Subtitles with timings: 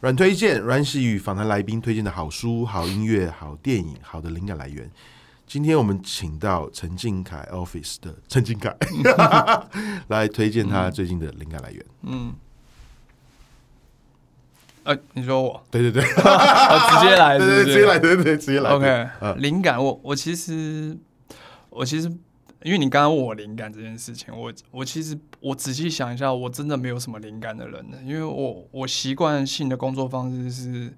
[0.00, 4.90] 阮推荐，阮喜与访谈来宾推荐的好书、好音乐、好电影、好的灵感来源。
[5.46, 8.74] 今天我们请到陈靖凯 Office 的陈靖凯
[10.08, 11.84] 来推荐他最近的灵感来源。
[12.02, 12.34] 嗯，
[14.88, 15.62] 呃，你说我？
[15.70, 18.70] 对对 对，直接来，对对，直接来，对对，直接来。
[18.70, 20.96] OK，灵感，我我其实
[21.70, 22.10] 我其实。
[22.64, 27.96] 因为你刚刚问我灵感这件事情，我我其实我仔细想一下，我真的没有什么灵感的人呢。
[28.04, 30.92] 因为我我习惯性的工作方式是，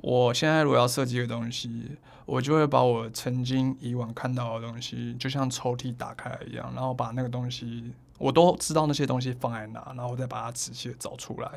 [0.00, 11.50] 我现在如果要设计一个东西，我就会把我曾经以往看到的东西，就像抽屉打开一样，然后把那个东西，我都知道那些东西放在哪，然后我再把它仔细的找出来，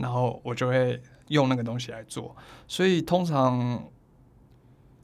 [0.00, 2.34] 然后我就会用那个东西来做。
[2.66, 3.84] 所以通常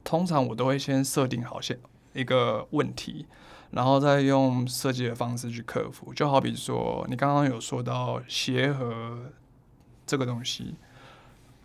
[0.03, 1.79] 通常我都会先设定好先。
[2.15, 3.25] 一个问题，
[3.71, 6.13] 然后再用设计的方式去克服。
[6.13, 9.31] 就好比说，你刚刚有说到鞋盒
[10.05, 10.75] 这个东西，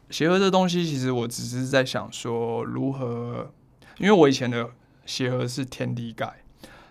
[0.09, 3.53] 鞋盒这东西，其实我只是在想说，如何，
[3.99, 4.71] 因为我以前的
[5.05, 6.39] 鞋盒是天地盖，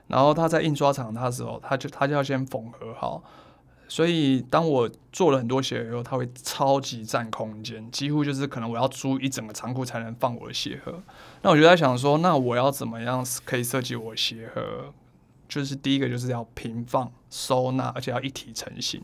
[0.06, 3.24] 然后他在印刷厂，他时候，他就他就要先缝合好。
[3.90, 11.02] 所以，当我做了很多鞋盒以后，它会超级占空间，几乎就是可能我要租一整个仓库才能放我的鞋盒。
[11.42, 14.94] 那我就在想说，那我要怎么样可以设计我鞋盒？
[15.48, 19.02] 就是第一个就是要平放、收纳，而且要一体成型。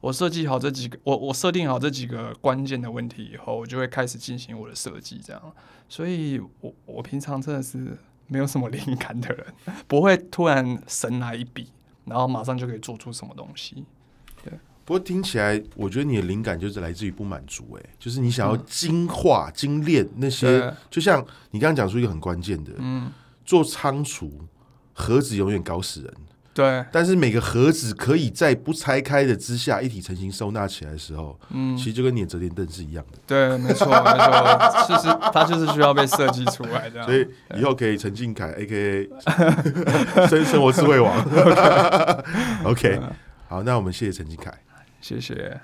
[0.00, 5.20] 我设计好这几个，我我设定好这几个关键的问题以后，我就会开始进行我的设计。
[5.22, 5.54] 这样，
[5.88, 9.46] 所以我我平常真的是没有什么 灵感的人，
[9.86, 11.70] 不会突然神来一笔，
[12.06, 13.84] 然后马上就可以做出什么东西。
[14.84, 23.10] 不过听起来，我觉得你的灵感就是来自于不满足，哎，就是你想要精化、嗯、精炼那些，就像你刚刚讲出一个很关键的，嗯，
[23.44, 24.40] 做仓储
[24.92, 26.12] 盒子永远搞死人，
[26.52, 39.08] 对，但是每个盒子可以在不拆开的之下一体成型收纳起来的时候，嗯，其实就跟你的折叠凳是一样的，对，没错，没错，其实它就是需要被设计出来的， 所以以后可以陈靖凯 A.K.A.
[40.26, 41.16] 生生活智慧王，
[42.66, 43.00] OK，
[43.48, 44.52] 好，那我们谢谢陈靖凯。
[45.02, 45.60] 谢谢。